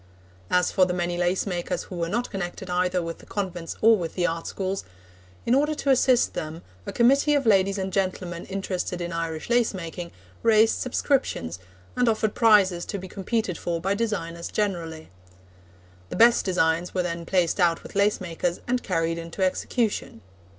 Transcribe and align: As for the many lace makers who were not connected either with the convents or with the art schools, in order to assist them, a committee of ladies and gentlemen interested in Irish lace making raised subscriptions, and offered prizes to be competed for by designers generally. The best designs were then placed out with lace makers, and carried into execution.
As 0.49 0.71
for 0.71 0.85
the 0.87 0.95
many 0.95 1.15
lace 1.15 1.45
makers 1.45 1.83
who 1.83 1.95
were 1.95 2.09
not 2.09 2.31
connected 2.31 2.71
either 2.71 3.03
with 3.03 3.19
the 3.19 3.25
convents 3.27 3.75
or 3.83 3.95
with 3.95 4.15
the 4.15 4.25
art 4.25 4.47
schools, 4.47 4.83
in 5.45 5.53
order 5.53 5.75
to 5.75 5.91
assist 5.91 6.33
them, 6.33 6.63
a 6.87 6.91
committee 6.91 7.35
of 7.35 7.45
ladies 7.45 7.77
and 7.77 7.93
gentlemen 7.93 8.45
interested 8.45 8.99
in 8.99 9.13
Irish 9.13 9.47
lace 9.47 9.75
making 9.75 10.09
raised 10.41 10.75
subscriptions, 10.79 11.59
and 11.95 12.09
offered 12.09 12.33
prizes 12.33 12.83
to 12.85 12.97
be 12.97 13.07
competed 13.07 13.59
for 13.59 13.79
by 13.79 13.93
designers 13.93 14.47
generally. 14.47 15.11
The 16.09 16.15
best 16.15 16.45
designs 16.45 16.95
were 16.95 17.03
then 17.03 17.23
placed 17.23 17.59
out 17.59 17.83
with 17.83 17.93
lace 17.95 18.19
makers, 18.19 18.59
and 18.67 18.81
carried 18.81 19.19
into 19.19 19.43
execution. 19.45 20.21